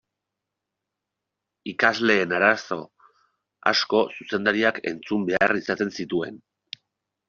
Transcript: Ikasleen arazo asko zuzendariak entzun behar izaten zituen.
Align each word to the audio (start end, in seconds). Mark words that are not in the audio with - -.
Ikasleen 1.73 2.33
arazo 2.39 2.79
asko 3.75 4.03
zuzendariak 4.09 4.85
entzun 4.95 5.31
behar 5.33 5.59
izaten 5.65 5.99
zituen. 5.99 6.47